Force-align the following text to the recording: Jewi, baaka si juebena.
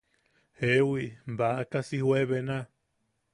Jewi, 0.61 1.05
baaka 1.41 1.79
si 1.87 2.01
juebena. 2.05 2.57